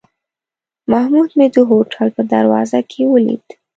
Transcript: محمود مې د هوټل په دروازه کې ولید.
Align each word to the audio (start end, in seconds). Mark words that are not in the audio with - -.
محمود 0.91 1.29
مې 1.37 1.47
د 1.55 1.57
هوټل 1.69 2.07
په 2.15 2.21
دروازه 2.33 2.79
کې 2.91 3.01
ولید. 3.13 3.45